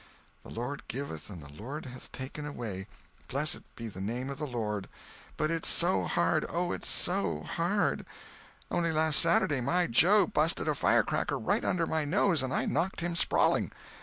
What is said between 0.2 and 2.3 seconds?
"The Lord giveth and the Lord hath